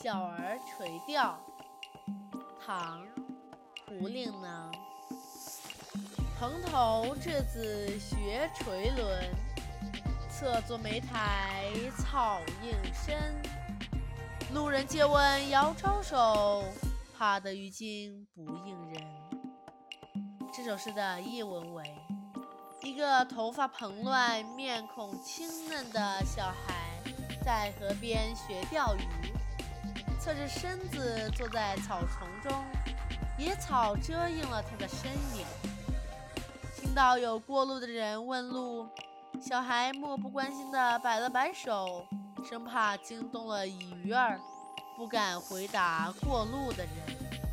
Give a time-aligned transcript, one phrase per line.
[0.00, 1.36] 小儿垂钓，
[2.64, 3.02] 唐·
[3.88, 4.72] 胡令能。
[6.38, 9.28] 蓬头稚子学垂纶，
[10.30, 13.42] 侧坐莓苔草映身。
[14.54, 16.62] 路人借问遥招手，
[17.16, 19.02] 怕得鱼惊不应人。
[20.54, 21.84] 这首诗的译文为：
[22.82, 27.02] 一个头发蓬乱、面孔清嫩的小孩
[27.44, 29.02] 在河边学钓鱼，
[30.20, 32.64] 侧着身子坐在草丛中，
[33.38, 35.46] 野草遮映了他的身影。
[36.76, 38.88] 听到有过路的人问路，
[39.40, 42.04] 小孩漠不关心地摆了摆手。
[42.48, 44.40] 生怕惊动了鱼儿，
[44.96, 47.47] 不敢回答过路的人。